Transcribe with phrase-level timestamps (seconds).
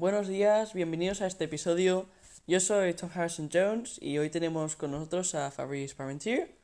[0.00, 2.08] Buenos días, bienvenidos a este episodio.
[2.46, 6.56] Yo soy Tom Harrison Jones y hoy tenemos con nosotros a Fabrice Parmentier,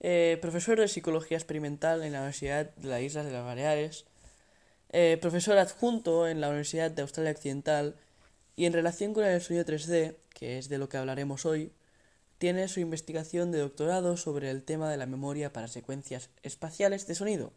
[0.00, 4.06] eh, profesor de Psicología Experimental en la Universidad de las Islas de las Baleares,
[4.88, 7.94] eh, profesor adjunto en la Universidad de Australia Occidental
[8.56, 11.72] y en relación con el sonido 3D, que es de lo que hablaremos hoy,
[12.38, 17.14] tiene su investigación de doctorado sobre el tema de la memoria para secuencias espaciales de
[17.14, 17.52] sonido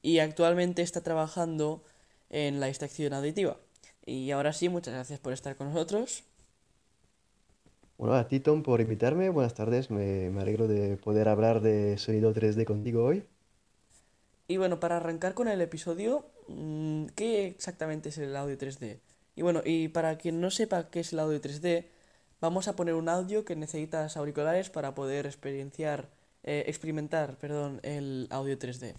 [0.00, 1.82] y actualmente está trabajando
[2.30, 3.58] en la distracción auditiva.
[4.06, 6.24] Y ahora sí, muchas gracias por estar con nosotros.
[7.96, 9.30] Bueno, a ti Tom por invitarme.
[9.30, 13.24] Buenas tardes, me, me alegro de poder hablar de sonido 3D contigo hoy.
[14.46, 19.00] Y bueno, para arrancar con el episodio, mm, ¿qué exactamente es el audio 3D?
[19.36, 21.86] Y bueno, y para quien no sepa qué es el audio 3D,
[22.40, 26.10] vamos a poner un audio que necesitas auriculares para poder experienciar,
[26.42, 28.94] eh, experimentar perdón, el audio 3D.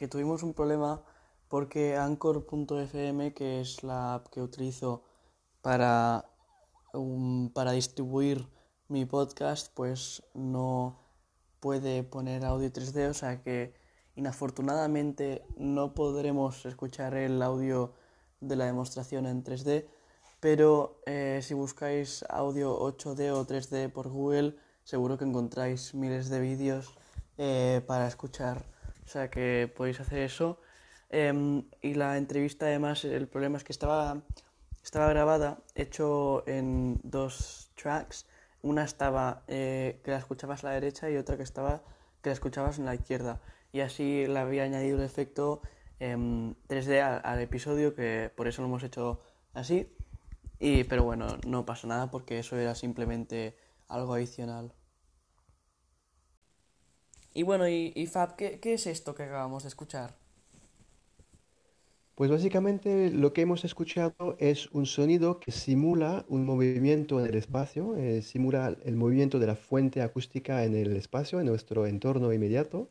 [0.00, 1.02] Que tuvimos un problema
[1.48, 5.04] porque Anchor.fm, que es la app que utilizo
[5.60, 6.24] para,
[6.94, 8.48] um, para distribuir
[8.88, 10.98] mi podcast, pues no
[11.60, 13.74] puede poner audio 3D, o sea que
[14.14, 17.92] inafortunadamente no podremos escuchar el audio
[18.40, 19.86] de la demostración en 3D,
[20.40, 26.40] pero eh, si buscáis audio 8D o 3D por Google, seguro que encontráis miles de
[26.40, 26.94] vídeos
[27.36, 28.79] eh, para escuchar.
[29.04, 30.60] O sea que podéis hacer eso.
[31.10, 34.22] Em, y la entrevista además, el problema es que estaba,
[34.82, 38.26] estaba grabada, hecho en dos tracks.
[38.62, 41.82] Una estaba eh, que la escuchabas a la derecha y otra que estaba
[42.22, 43.40] que la escuchabas en la izquierda.
[43.72, 45.62] Y así le había añadido el efecto
[45.98, 49.20] 3D em, al, al, episodio, que por eso lo hemos hecho
[49.54, 49.88] así.
[50.58, 53.56] Y, pero bueno, no pasa nada porque eso era simplemente
[53.88, 54.72] algo adicional.
[57.32, 60.16] Y bueno, y, Fab, ¿qué, ¿qué, es esto que acabamos de escuchar?
[62.20, 67.34] Pues básicamente lo que hemos escuchado es un sonido que simula un movimiento en el
[67.34, 72.30] espacio, eh, simula el movimiento de la fuente acústica en el espacio, en nuestro entorno
[72.32, 72.90] inmediato.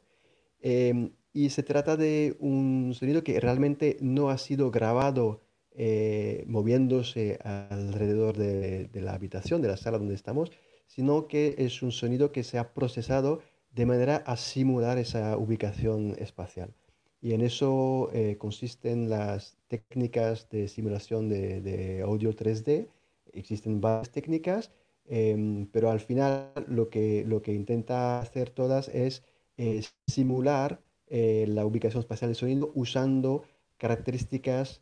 [0.61, 5.41] Eh, y se trata de un sonido que realmente no ha sido grabado
[5.73, 10.51] eh, moviéndose alrededor de, de la habitación, de la sala donde estamos,
[10.88, 16.16] sino que es un sonido que se ha procesado de manera a simular esa ubicación
[16.19, 16.74] espacial.
[17.22, 22.88] Y en eso eh, consisten las técnicas de simulación de, audio 3D.
[23.34, 24.72] Existen varias técnicas,
[25.06, 29.24] em, pero al final lo que, lo que intenta hacer todas es
[29.57, 33.44] eh, simular eh, la ubicación espacial del sonido usando
[33.78, 34.81] características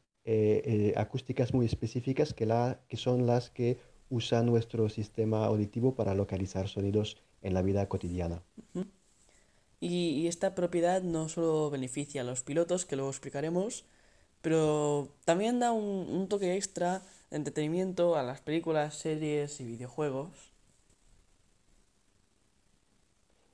[0.97, 3.77] acústicas muy específicas que, la, que son las que
[4.09, 7.15] usa nuestro sistema auditivo para localizar sonidos
[7.47, 8.43] en la vida cotidiana.
[9.79, 13.85] y, esta propiedad no solo beneficia a los pilotos, que luego explicaremos,
[14.41, 20.51] pero también da un, toque extra de entretenimiento a las películas, series y videojuegos.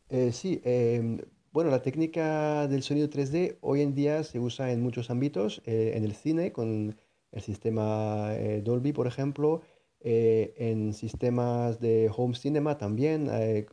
[0.09, 1.19] Eh, sí, em,
[1.51, 5.93] bueno, la técnica del sonido 3D hoy en día se usa en muchos ámbitos, eh,
[5.95, 6.97] en el cine con
[7.31, 9.61] el sistema eh, Dolby, por ejemplo,
[10.05, 13.65] eh, en sistemas de home cinema también, eh,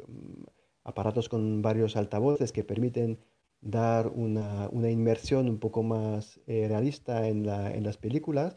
[0.84, 3.18] aparatos con varios altavoces que permiten
[3.60, 8.56] dar una, una inmersión un poco más eh, realista en, la, en, las películas.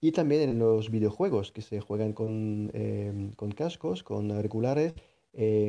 [0.00, 2.70] Y también en los videojuegos que se juegan con,
[3.34, 4.94] con cascos, con auriculares,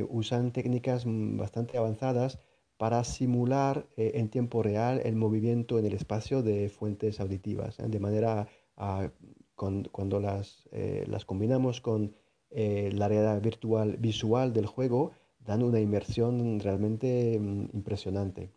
[0.07, 2.37] usan técnicas bastante avanzadas
[2.77, 8.47] para simular en tiempo real el movimiento en el espacio de fuentes auditivas, de manera
[8.77, 9.09] a
[9.59, 12.15] cuando las, eh, las combinamos con
[12.49, 15.11] eh, la realidad virtual visual del juego,
[15.45, 18.51] dan una inmersión realmente mm, impresionante.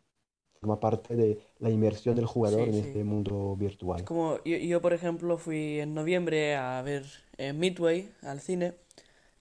[0.60, 4.04] Forma parte de la inmersión del jugador en este mundo virtual.
[4.04, 7.04] Como yo, yo, por ejemplo, fui en noviembre a ver
[7.36, 8.74] eh, Midway al cine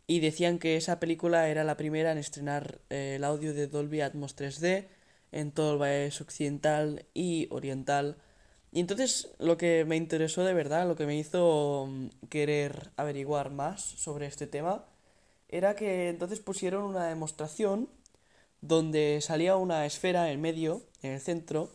[0.08, 4.36] y decían que esa película era la primera en estrenar el audio de Dolby Atmos
[4.36, 4.88] 3D
[5.32, 8.18] en todo el país occidental y oriental
[8.72, 13.52] y entonces lo que me interesó de verdad, lo que me hizo mm, querer averiguar
[13.52, 14.86] más sobre este tema,
[15.50, 17.90] era que entonces pusieron una demostración
[18.62, 21.70] donde salía una esfera en medio, en el centro,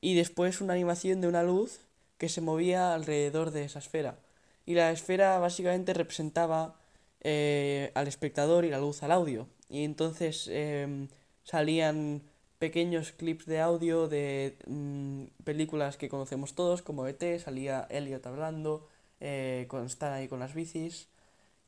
[0.00, 1.80] y después una animación de una luz
[2.18, 4.18] que se movía alrededor de esa esfera.
[4.66, 6.80] Y la esfera básicamente representaba
[7.20, 9.48] eh, al espectador y la luz al audio.
[9.68, 11.08] Y entonces em,
[11.42, 12.22] salían
[12.58, 18.88] pequeños clips de audio de mm, películas que conocemos todos, como ET, salía Elliot hablando,
[19.20, 21.08] eh, con, están ahí con las bicis.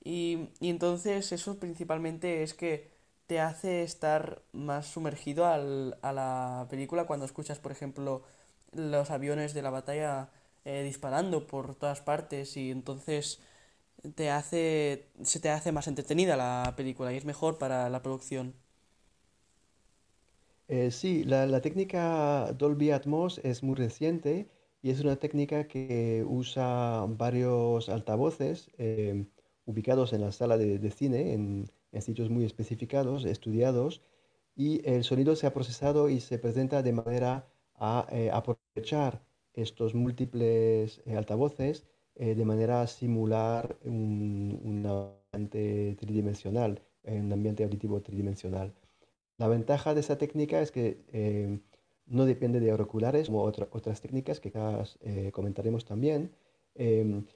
[0.05, 2.91] Y, y entonces eso principalmente es que
[3.27, 8.23] te hace estar más sumergido al, a la película cuando escuchas, por ejemplo,
[8.73, 10.31] los aviones de la batalla
[10.65, 13.41] eh, disparando por todas partes y entonces
[14.15, 18.55] te hace se te hace más entretenida la película y es mejor para la producción.
[20.69, 24.49] Eh, sí, la, la técnica Dolby Atmos es muy reciente
[24.83, 29.27] y es una técnica que usa varios altavoces eh,
[29.65, 34.03] ubicados en la sala de, de cine, en, en sitios muy especificados, estudiados,
[34.57, 39.23] y el sonido se ha procesado y se presenta de manera a eh, aprovechar
[39.55, 44.87] estos múltiples altavoces de manera a simular un, un
[45.33, 48.73] ambiente tridimensional, un ambiente auditivo tridimensional.
[49.39, 51.61] La ventaja de esa técnica es que
[52.07, 54.85] no depende de auriculares como otra- otras técnicas que acá
[55.33, 56.31] comentaremos también,
[56.75, 57.27] em,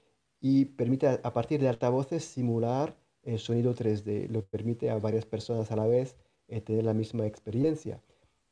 [0.41, 5.70] y permite a partir de altavoces simular el sonido 3D, lo permite a varias personas
[5.70, 6.17] a la vez
[6.64, 8.02] tener la misma experiencia.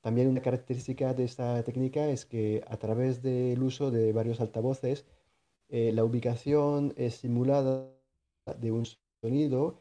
[0.02, 5.06] También una característica de esta técnica es que a través del uso de varios altavoces,
[5.68, 7.90] eh, la ubicación eh, simulada
[8.60, 8.84] de un
[9.22, 9.80] sonido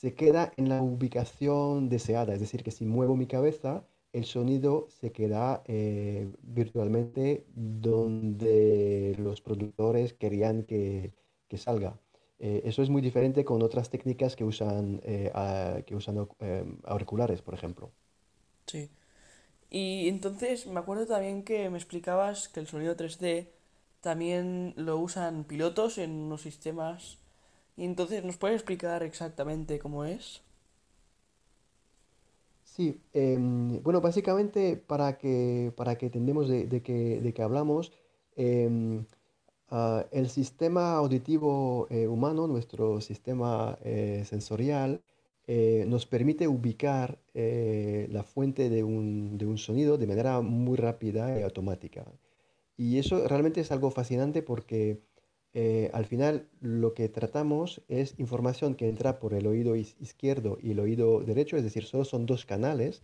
[0.00, 2.34] se queda en la ubicación deseada.
[2.34, 9.40] Es decir, que si muevo mi cabeza, el sonido se queda eh, virtualmente donde los
[9.40, 11.12] productores querían que,
[11.48, 11.98] que salga.
[12.38, 15.32] Eh, eso es muy diferente con otras técnicas que usan, eh,
[15.86, 16.28] que usan au-
[16.84, 17.92] auriculares, por ejemplo.
[18.66, 18.90] Sí.
[19.70, 23.52] Y entonces me acuerdo también que me explicabas que el sonido 3D
[24.02, 27.18] también lo usan pilotos en unos sistemas.
[27.78, 30.42] Y entonces, ¿nos puedes explicar exactamente cómo es?
[32.64, 36.80] Sí, em, bueno, básicamente para que, para que entendamos de, de
[37.22, 37.92] de qué hablamos,
[38.36, 39.06] em,
[39.70, 45.02] ah, el sistema auditivo eh, humano, nuestro sistema eh, sensorial,
[45.46, 50.76] eh, nos permite ubicar eh, la fuente de un, de un sonido de manera muy
[50.76, 52.06] rápida y automática.
[52.76, 55.02] Y eso realmente es algo fascinante porque
[55.54, 60.72] eh, al final lo que tratamos es información que entra por el oído izquierdo y
[60.72, 63.02] el oído derecho, es decir, solo son dos canales,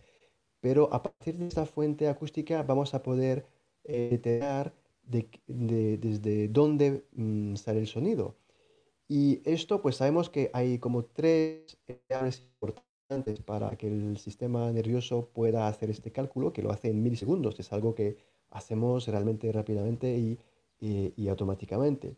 [0.61, 3.45] pero a partir de esta fuente acústica vamos a poder
[3.83, 8.35] eh, detectar de- de- desde dónde mm, sale el sonido.
[9.07, 11.77] Y esto, pues sabemos que hay como tres
[12.09, 17.03] variables importantes para que el sistema nervioso pueda hacer este cálculo, que lo hace en
[17.03, 17.59] milisegundos.
[17.59, 18.17] Es algo que
[18.49, 22.15] hacemos realmente rápidamente y automáticamente.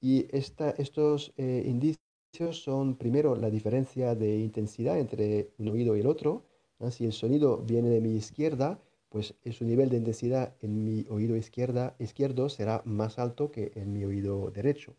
[0.00, 6.00] Y esta- estos eh, indicios son, primero, la diferencia de intensidad entre un oído y
[6.00, 6.44] el otro.
[6.78, 6.90] ¿no?
[6.90, 11.06] Si el sonido viene de mi izquierda, pues eh, su nivel de intensidad en mi
[11.10, 14.94] oído izquierda, izquierdo será más alto que en mi oído derecho.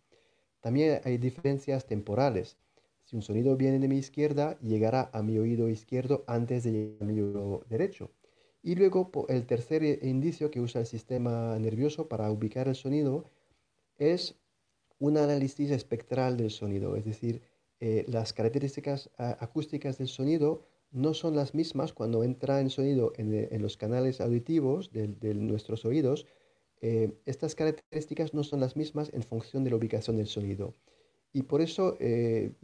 [0.62, 2.58] También hay diferencias temporales.
[3.06, 7.04] Si un sonido viene de mi izquierda, llegará a mi oído izquierdo antes de llegar
[7.04, 8.12] a mi oído derecho.
[8.64, 13.26] Y luego el tercer eh, indicio que usa el sistema nervioso para ubicar el sonido
[13.98, 14.36] es
[15.00, 17.42] un análisis espectral del sonido, es decir,
[17.80, 23.34] eh, las características acústicas del sonido no son las mismas cuando entra el sonido en,
[23.34, 26.26] eh, en los canales auditivos de, nuestros oídos.
[26.81, 30.76] eh, estas características no son las mismas en función de la ubicación del sonido.
[31.33, 31.98] Y por eso,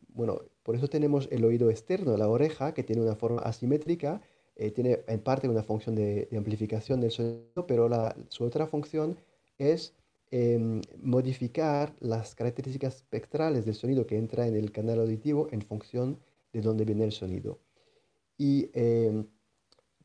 [0.10, 4.22] bueno, por eso tenemos el oído externo, la oreja, que tiene una forma asimétrica,
[4.75, 9.17] tiene en parte una función de, de amplificación del sonido, pero la- su otra función
[9.60, 9.93] es
[10.41, 16.19] em, modificar las características espectrales del sonido que entra en el canal auditivo en función
[16.53, 17.59] de dónde viene el sonido.
[18.37, 19.27] Y em,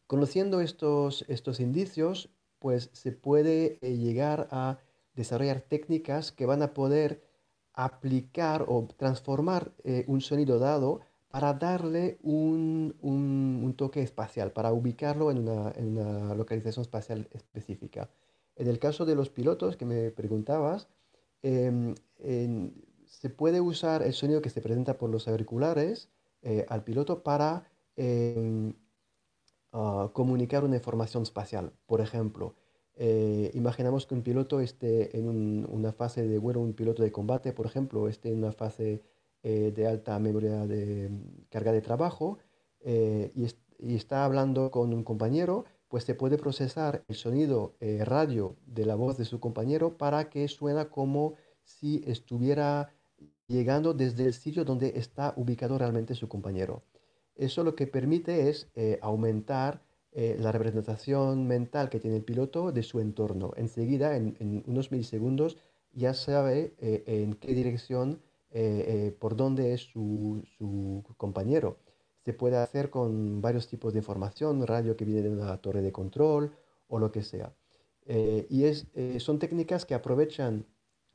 [0.06, 4.78] conociendo estos, estos indicios, pues se puede eh, llegar a
[5.14, 7.22] desarrollar técnicas que van a poder
[7.74, 14.72] aplicar o transformar eh, un sonido dado para darle un, un- un toque espacial, para
[14.72, 18.10] ubicarlo en una, en una localización espacial específica.
[18.58, 20.88] En el caso de los pilotos que me preguntabas,
[21.42, 21.94] em,
[23.06, 26.08] se puede usar el sonido que se presenta por los auriculares
[26.42, 27.64] eh, al piloto para
[27.96, 28.74] em,
[29.72, 31.72] ah, comunicar una información espacial.
[31.86, 32.54] Por ejemplo,
[32.96, 37.12] eh, imaginamos que un piloto esté en un- una fase de vuelo, un piloto de
[37.12, 39.02] combate, por ejemplo, esté en una fase
[39.44, 42.38] eh, de alta memoria de mm, carga de trabajo
[43.80, 48.84] y está hablando con un compañero, pues se puede procesar el sonido eh, radio de
[48.84, 52.92] la voz de su compañero para que suena como si estuviera
[53.46, 56.82] llegando desde el sitio donde está ubicado realmente su compañero.
[57.34, 62.72] Eso lo que permite es eh, aumentar eh, la representación mental que tiene el piloto
[62.72, 63.52] de su entorno.
[63.56, 65.56] Enseguida, en, unos milisegundos,
[65.92, 68.20] ya sabe en qué dirección,
[69.18, 71.78] por dónde es su, su, compañero.
[72.24, 75.92] Se puede hacer con varios tipos de información, radio que viene de una torre de
[75.92, 76.52] control
[76.88, 77.52] o lo que sea.
[78.06, 78.86] y es,
[79.18, 80.66] son técnicas que aprovechan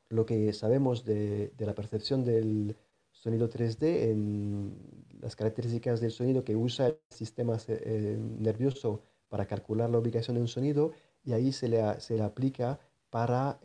[0.08, 2.76] lo que sabemos de, de la percepción del,
[3.14, 4.74] sonido 3D, en
[5.20, 10.42] las características del sonido que usa el sistema eh, nervioso para calcular la ubicación de
[10.42, 10.92] un sonido
[11.24, 13.60] y ahí se le, se le aplica para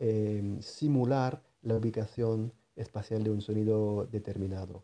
[0.62, 4.84] simular la ubicación espacial de un sonido determinado.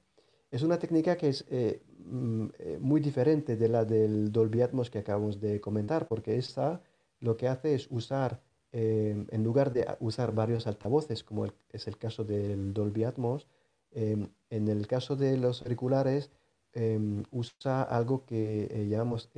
[0.51, 4.89] Es una técnica que es eh, mm, eh, muy diferente de la del Dolby Atmos
[4.89, 6.81] que acabamos de comentar, porque esta
[7.19, 11.97] lo que hace es usar, em, en lugar de usar varios altavoces, como es el
[11.97, 13.47] caso del Dolby Atmos,
[13.95, 16.29] Em, en el caso de los auriculares,
[16.73, 19.29] em, usa algo que eh, llamamos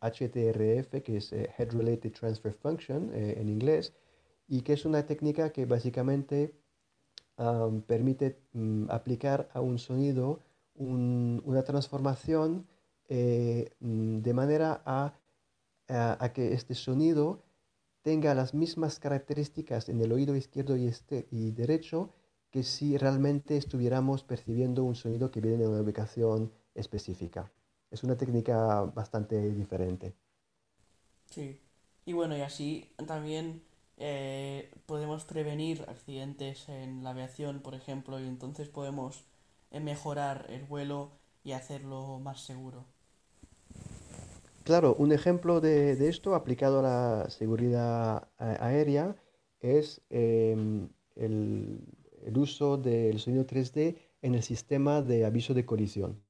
[0.00, 3.92] HTRF, que es eh, Head Related Transfer Function eh, en inglés,
[4.46, 6.54] y que es una técnica que básicamente
[7.86, 10.40] permite mm, aplicar a un sonido
[10.78, 12.66] una transformación
[13.08, 15.14] mm, de manera a,
[15.88, 17.42] a, que este sonido
[18.02, 22.14] tenga las mismas características en el oído izquierdo y, este, y derecho
[22.50, 27.52] que si realmente estuviéramos percibiendo un sonido que viene de una ubicación específica.
[27.90, 30.14] Es una técnica bastante diferente.
[31.30, 31.60] Sí,
[32.04, 33.62] y bueno, y así también
[33.96, 39.24] eh, podemos prevenir accidentes en la aviación, por ejemplo, y entonces podemos
[39.80, 41.12] mejorar el vuelo
[41.44, 42.84] y hacerlo más seguro.
[44.64, 49.14] Claro, un ejemplo de, esto aplicado a la seguridad aérea
[49.60, 51.80] es em, el,
[52.24, 56.20] el uso del sonido 3D en el sistema de aviso de colisión.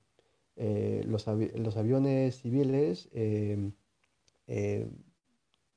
[0.56, 1.28] Eh, los,
[1.76, 3.72] aviones civiles em,
[4.46, 4.88] eh,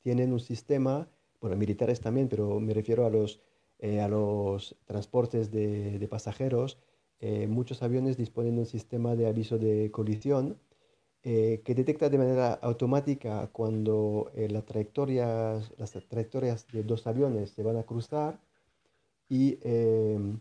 [0.01, 1.09] tienen un sistema,
[1.41, 3.41] bueno, militares también, pero me refiero a los,
[3.79, 6.77] eh, a los transportes de, pasajeros.
[7.47, 10.57] Muchos aviones disponen de un sistema de aviso de colisión
[11.21, 17.77] que detecta de manera automática cuando las trayectorias, las trayectorias de dos aviones se van
[17.77, 18.39] a cruzar
[19.29, 20.39] y em,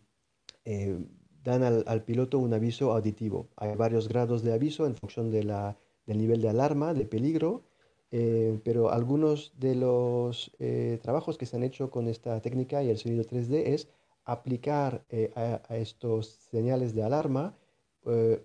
[0.64, 1.06] em,
[1.44, 3.48] dan al, piloto un aviso auditivo.
[3.56, 7.62] Hay varios grados de aviso en función de la, del nivel de alarma, de peligro,
[8.10, 12.90] eh, pero algunos de los eh, trabajos que se han hecho con esta técnica y
[12.90, 13.88] el sonido 3D es
[14.32, 17.54] aplicar eh, a, estos señales de alarma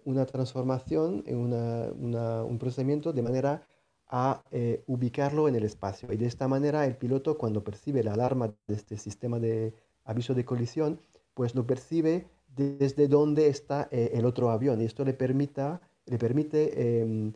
[0.04, 3.66] una transformación, una, un procedimiento de manera
[4.10, 4.44] a
[4.88, 6.12] ubicarlo en el espacio.
[6.12, 9.74] Y de esta manera el piloto cuando percibe la alarma de este sistema de
[10.04, 11.00] aviso de colisión,
[11.34, 17.02] pues lo percibe desde donde está eh, el otro avión y esto le, le permite
[17.02, 17.34] em,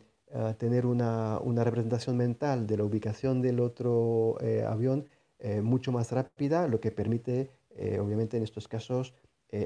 [0.58, 6.68] tener una, representación mental de la ubicación del otro eh, avión eh, mucho más rápida,
[6.68, 7.50] lo que permite,
[8.00, 9.14] obviamente en estos casos,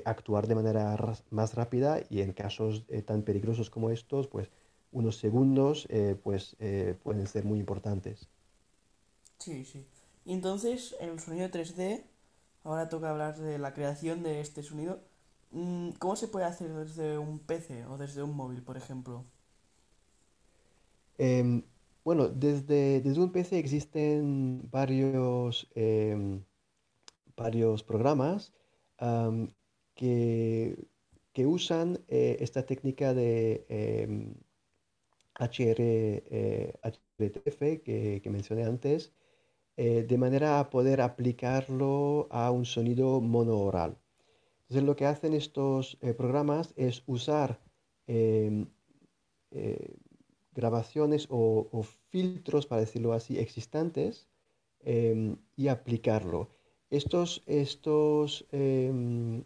[0.04, 0.96] actuar de manera
[1.30, 4.50] más rápida y en casos tan peligrosos como estos, pues
[4.92, 5.88] unos segundos
[6.22, 6.56] pues,
[7.02, 8.28] pueden ser muy importantes.
[9.38, 9.86] Sí, sí.
[10.24, 12.04] Y entonces, el sonido 3D
[12.64, 15.00] Ahora toca hablar de la creación de este sonido.
[15.50, 19.24] Mm, ¿Cómo se puede hacer desde un PC o desde un móvil, por ejemplo?
[21.18, 21.62] Em,
[22.04, 26.42] bueno, desde, desde un PC existen varios, em,
[27.36, 28.52] varios programas
[29.94, 30.88] que,
[31.32, 34.34] que, usan eh, esta técnica de eh,
[35.38, 39.12] HRTF eh, que, que mencioné antes
[39.76, 43.98] eh, de manera a poder aplicarlo a un sonido monooral.
[44.62, 47.60] Entonces lo que hacen estos programas es usar
[48.06, 48.66] em,
[50.54, 54.28] grabaciones o, filtros, para decirlo así, existentes
[54.80, 56.50] em, y aplicarlo.
[56.92, 59.42] Estos, estos em,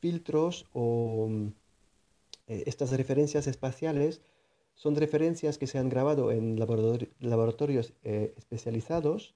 [0.00, 1.28] filtros o
[2.46, 4.22] estas referencias espaciales
[4.78, 9.34] son referencias que se han grabado en laboratorios eh, especializados,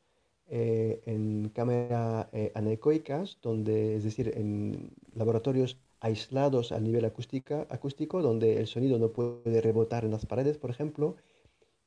[0.49, 8.23] eh, en cámaras eh, anecoicas, donde, es decir, en laboratorios aislados a nivel acústica, acústico,
[8.23, 11.17] donde el sonido no puede rebotar en las paredes, por ejemplo,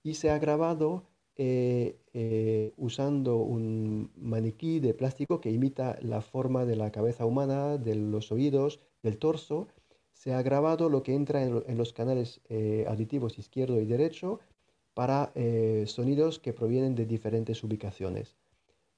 [0.04, 1.04] y se ha grabado
[2.78, 8.32] usando un maniquí de plástico que imita la forma de la cabeza humana, de los
[8.32, 9.68] oídos, del torso,
[10.16, 14.40] se ha grabado lo que entra en, los canales eh, auditivos izquierdo y derecho
[14.94, 18.36] para eh, sonidos que provienen de diferentes ubicaciones.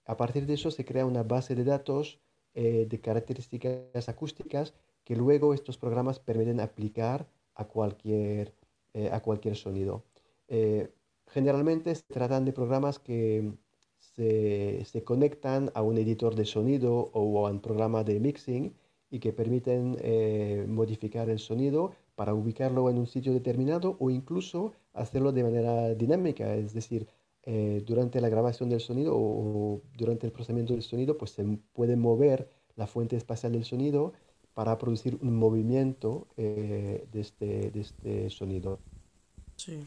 [0.05, 2.19] A partir de eso se crea una base de datos
[2.53, 8.53] eh, de características acústicas que luego estos programas permiten aplicar a cualquier,
[9.11, 10.03] a cualquier sonido.
[11.27, 13.53] Generalmente se tratan de programas que
[13.99, 18.73] se, se conectan a un editor de sonido o a un programa de mixing
[19.09, 24.73] y que permiten eh, modificar el sonido para ubicarlo en un sitio determinado o incluso
[24.93, 27.07] hacerlo de manera dinámica, es decir,
[27.43, 31.95] eh, durante la grabación del sonido o, durante el procesamiento del sonido, pues se puede
[31.95, 34.13] mover la fuente espacial del sonido
[34.53, 38.79] para producir un movimiento eh, de, este, de este sonido.
[39.55, 39.83] Sí.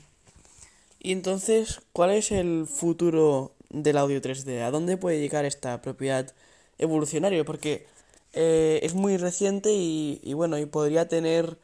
[1.00, 4.62] Y entonces, ¿cuál es el futuro del audio 3D?
[4.62, 6.34] ¿A dónde puede llegar esta propiedad
[6.78, 7.44] evolucionaria?
[7.44, 7.86] Porque
[8.34, 11.58] eh, es muy reciente y, y, bueno, y podría tener,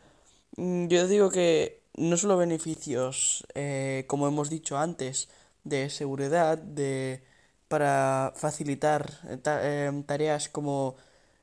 [0.57, 5.28] mm, yo digo que no solo beneficios, eh, como hemos dicho antes,
[5.64, 7.23] de seguridad, de
[7.69, 10.97] para facilitar eh, tareas como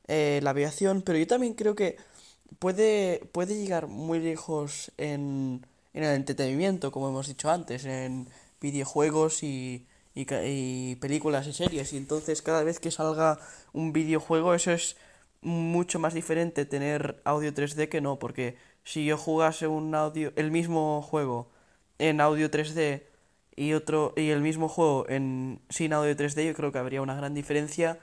[0.07, 1.97] la aviación, pero yo también creo que
[2.59, 8.27] puede, puede llegar muy lejos en, en el entretenimiento, como hemos dicho antes, en
[8.61, 11.93] videojuegos y, y, y películas y series.
[11.93, 13.39] Y entonces cada vez que salga
[13.73, 14.97] un videojuego, eso es
[15.41, 20.51] mucho más diferente tener audio 3D que no, porque si yo jugase un audio, el
[20.51, 21.49] mismo juego
[21.99, 23.03] en audio 3D
[23.55, 27.15] y otro y el mismo juego en sin audio 3D, yo creo que habría una
[27.15, 27.99] gran diferencia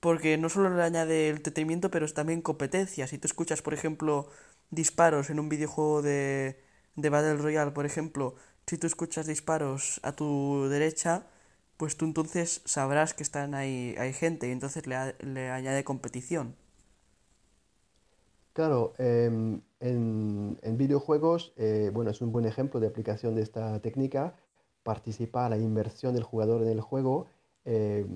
[0.00, 3.06] porque no solo le añade el entretenimiento, pero es también competencia.
[3.06, 4.28] Si tú escuchas, por ejemplo,
[4.70, 6.60] disparos en un videojuego de
[7.00, 8.34] de Battle Royale, por ejemplo,
[8.66, 11.26] si tú escuchas disparos a tu derecha,
[11.76, 16.56] pues tú entonces sabrás que están ahí hay gente y entonces le, le añade competición.
[18.52, 23.80] Claro, em, en, en, videojuegos, eh, bueno, es un buen ejemplo de aplicación de esta
[23.80, 24.34] técnica,
[24.82, 27.28] participa la inmersión del jugador en el juego
[27.64, 28.06] eh,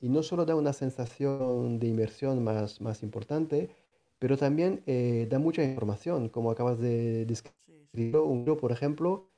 [0.00, 3.70] y no solo da una sensación de inmersión más, más importante,
[4.18, 7.65] pero también eh, da mucha información, como acabas de describir.
[7.96, 9.30] Un juego, por ejemplo,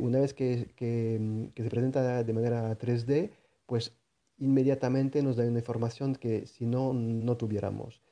[0.00, 3.30] una vez que, que, que se presenta de manera 3D,
[3.66, 3.96] pues
[4.40, 8.02] inmediatamente nos da una información que si no, no tuviéramos.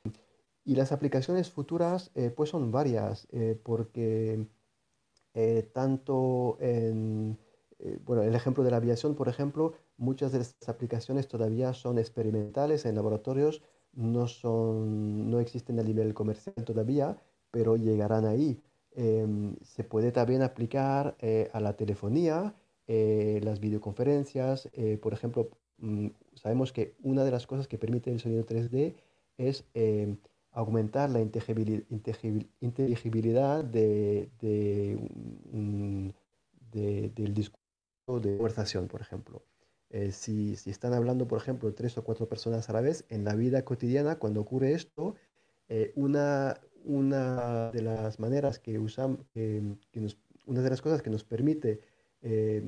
[0.65, 4.47] Y las aplicaciones futuras eh, pues son varias, eh, porque
[5.35, 7.39] eh, tanto en,
[8.05, 12.85] bueno, el ejemplo de la aviación, por ejemplo, muchas de estas aplicaciones todavía son experimentales
[12.85, 13.63] en laboratorios,
[13.95, 17.17] no, son, no existen a nivel comercial todavía,
[17.51, 18.61] pero llegarán ahí.
[19.01, 21.17] Em, se puede también aplicar
[21.53, 22.55] a la telefonía,
[22.87, 24.69] las videoconferencias,
[25.01, 28.97] por ejemplo, mm, sabemos que una de las cosas que permite el sonido 3D
[29.37, 30.17] es em,
[30.53, 34.31] aumentar la inteligibilidad de,
[37.13, 39.43] del discurso de conversación, por ejemplo.
[39.91, 43.35] Eh, si, están hablando, por ejemplo, tres o cuatro personas a la vez, en la
[43.35, 45.15] vida cotidiana, cuando ocurre esto,
[45.69, 49.21] eh, una, una de las maneras que usamos,
[50.47, 51.81] una de las cosas que nos permite
[52.23, 52.63] eh,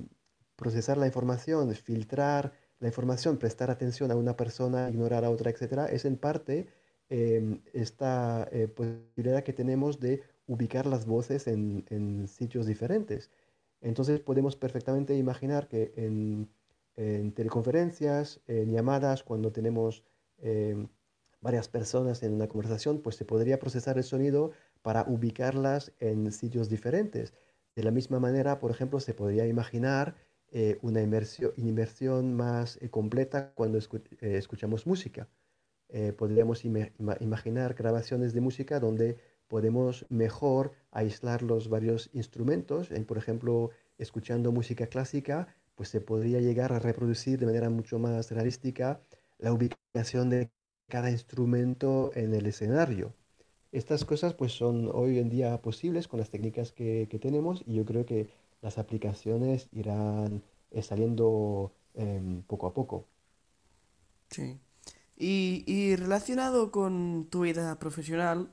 [0.56, 5.86] procesar la información, filtrar la información, prestar atención a una persona, ignorar a otra, etcétera,
[5.86, 6.68] es en parte
[7.10, 13.32] Em, esta eh, posibilidad que tenemos de ubicar las voces en, en, sitios diferentes.
[13.80, 16.48] Entonces podemos perfectamente imaginar que en,
[16.94, 20.04] en teleconferencias, en llamadas, cuando tenemos
[20.38, 20.88] em,
[21.40, 26.68] varias personas en una conversación, pues se podría procesar el sonido para ubicarlas en sitios
[26.68, 27.32] diferentes.
[27.74, 30.16] De la misma manera, por ejemplo, se podría imaginar
[30.52, 35.28] eh, una inmersión, más eh, completa cuando escuchamos música.
[35.88, 39.16] Eh, podríamos imaginar grabaciones de música donde
[39.48, 42.90] podemos mejor aislar los varios instrumentos.
[43.06, 48.30] por ejemplo, escuchando música clásica, pues se podría llegar a reproducir de manera mucho más
[48.30, 49.00] realística
[49.38, 50.50] la ubicación de
[50.90, 53.14] cada instrumento en el escenario.
[53.72, 57.74] Estas cosas pues son hoy en día posibles con las técnicas que, que tenemos y
[57.76, 58.28] yo creo que
[58.62, 63.06] las aplicaciones irán eh, saliendo em, poco a poco.
[64.30, 64.58] Sí.
[65.16, 68.50] Y, y relacionado con tu vida profesional,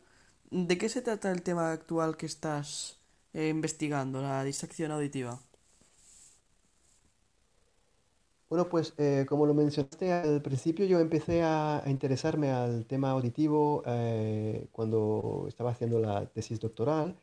[0.51, 2.99] ¿de qué se trata el tema actual que estás
[3.33, 5.41] eh, investigando, la distracción auditiva?
[8.49, 13.11] Bueno, pues eh, como lo mencionaste al principio, yo empecé a, a interesarme al tema
[13.11, 17.17] auditivo eh, cuando estaba haciendo la tesis doctoral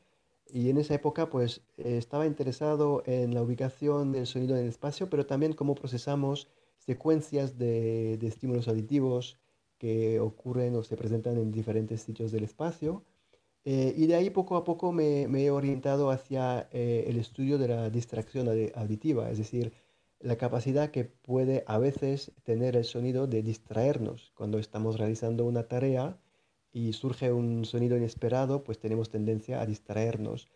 [0.52, 5.08] y en esa época pues estaba interesado en la ubicación del sonido en el espacio,
[5.08, 9.38] pero también cómo procesamos secuencias de, de estímulos auditivos
[9.78, 13.02] que ocurren o se presentan en diferentes sitios del espacio.
[13.64, 17.56] Eh, y de ahí poco a poco me, me he orientado hacia eh, el estudio
[17.58, 19.72] de la distracción auditiva, es decir,
[20.24, 25.64] la capacidad que puede a veces tener el sonido de distraernos cuando estamos realizando una
[25.68, 26.18] tarea
[26.72, 30.48] y surge un sonido inesperado, pues tenemos tendencia a distraernos.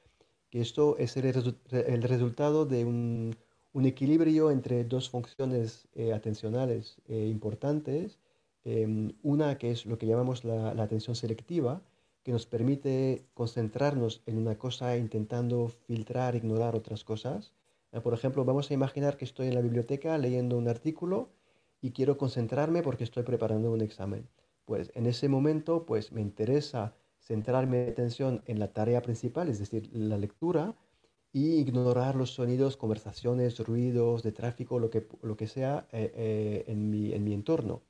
[0.48, 3.36] Que esto es el, resultado de un,
[3.84, 8.18] equilibrio entre dos funciones eh, atencionales eh, importantes.
[8.64, 11.82] Em, una que es lo que llamamos la, atención selectiva,
[12.24, 17.52] que nos permite concentrarnos en una cosa intentando filtrar, ignorar otras cosas.
[17.92, 21.30] Ah, por ejemplo, vamos a imaginar que estoy en la biblioteca leyendo un artículo
[21.80, 24.28] y quiero concentrarme porque estoy preparando un examen.
[24.64, 29.58] Pues en ese momento, pues me interesa centrarme mi atención en la tarea principal, es
[29.58, 30.76] decir, la lectura,
[31.32, 36.64] y ignorar los sonidos, conversaciones, ruidos de tráfico, lo que, lo que sea eh, eh,
[36.68, 37.82] en, mi, en, mi, entorno.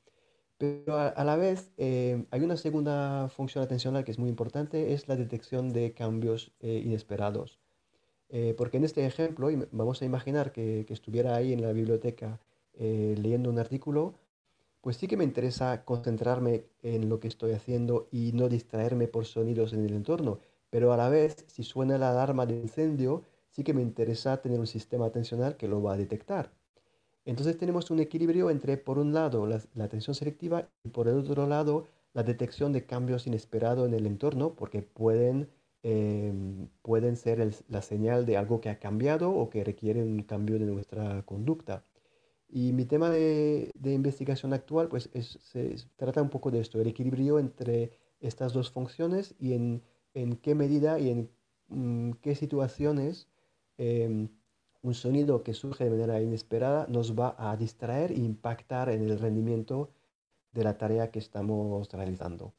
[0.59, 5.09] Pero a, la vez eh, hay una segunda función atencional que es muy importante, es
[5.09, 7.61] la detección de cambios inesperados.
[8.57, 12.41] Porque en este ejemplo, vamos a imaginar que, estuviera ahí en la biblioteca
[12.79, 14.15] leyendo un artículo,
[14.81, 19.25] pues sí que me interesa concentrarme en lo que estoy haciendo y no distraerme por
[19.25, 23.65] sonidos en el entorno pero a la vez, si suena la alarma de incendio, sí
[23.65, 26.53] que me interesa tener un sistema atencional que lo va a detectar.
[27.25, 31.47] Entonces tenemos un equilibrio entre, por un lado, la, atención selectiva y por el otro
[31.47, 35.49] lado, la detección de cambios inesperados en el entorno, porque pueden,
[35.83, 37.39] em, pueden ser
[37.69, 41.85] la señal de algo que ha cambiado o que requiere un cambio de nuestra conducta.
[42.49, 47.39] Y mi tema de, investigación actual, pues se trata un poco de esto, el equilibrio
[47.39, 49.83] entre estas dos funciones y en
[50.15, 51.31] en qué medida y en
[51.69, 53.29] mm, qué situaciones
[53.79, 54.29] em,
[54.83, 59.19] un sonido que surge de manera inesperada nos va a distraer e impactar en el
[59.19, 59.91] rendimiento
[60.53, 62.55] de la tarea que estamos realizando.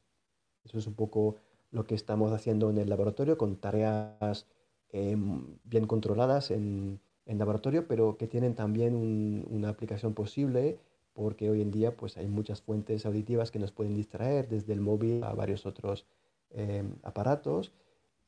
[0.64, 1.36] Eso es un poco
[1.70, 4.46] lo que estamos haciendo en el laboratorio con tareas
[4.90, 10.78] em, bien controladas en, en, laboratorio, pero que tienen también una aplicación posible
[11.12, 14.80] porque hoy en día pues, hay muchas fuentes auditivas que nos pueden distraer, desde el
[14.80, 16.06] móvil a varios otros
[16.52, 17.72] Em, aparatos.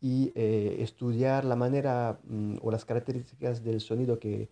[0.00, 4.48] Y eh, estudiar la manera mm, o las características del sonido que,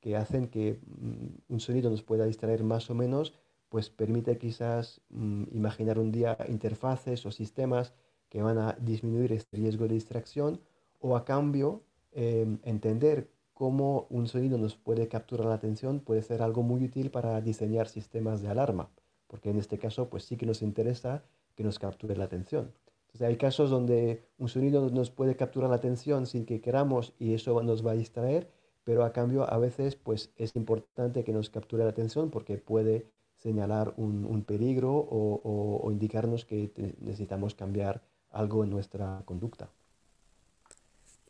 [0.00, 3.34] que hacen que mm, un sonido nos pueda distraer más o menos,
[3.68, 7.94] pues permite quizás mm, imaginar un día interfaces o sistemas
[8.32, 10.58] que van a disminuir este riesgo de distracción
[11.00, 16.40] o a cambio em, entender cómo un sonido nos puede capturar la atención puede ser
[16.40, 18.88] algo muy útil para diseñar sistemas de alarma,
[19.26, 21.22] porque en este caso pues sí que nos interesa
[21.56, 22.72] que nos capture la atención.
[23.20, 27.62] Hay casos donde un sonido nos puede capturar la atención sin que queramos y eso
[27.62, 28.50] nos va a distraer,
[28.82, 33.04] pero a cambio a veces pues es importante que nos capture la atención porque puede
[33.36, 38.00] señalar un, peligro o, indicarnos que necesitamos cambiar
[38.32, 39.70] algo en nuestra conducta.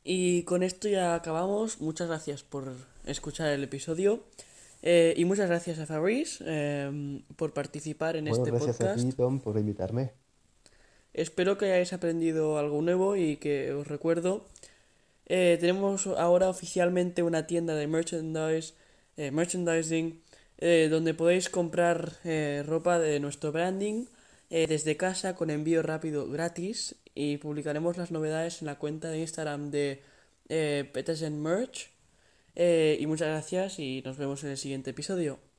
[0.05, 1.81] Y con esto ya acabamos.
[1.81, 2.73] Muchas gracias por
[3.05, 4.25] escuchar el episodio.
[4.83, 8.81] Eh, y muchas gracias a Fabrice eh, por participar en este podcast.
[8.81, 10.12] Gracias a ti, Tom, por invitarme.
[11.15, 14.47] Espero que hayáis aprendido algo nuevo y que os recuerdo.
[15.27, 18.75] Eh, tenemos ahora oficialmente una tienda de merchandise,
[19.17, 20.21] eh, merchandising
[20.59, 22.12] eh, donde podéis comprar
[22.67, 24.07] ropa de nuestro branding
[24.69, 29.71] desde casa con envío rápido gratis y publicaremos las novedades en la cuenta de Instagram
[29.71, 30.03] de
[30.49, 31.91] eh, Merch.
[32.55, 35.52] y muchas gracias y nos vemos en el siguiente episodio.